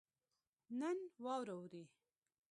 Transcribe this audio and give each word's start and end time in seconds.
نن 0.79 0.97
واوره 1.23 1.51
اوري 1.57 1.83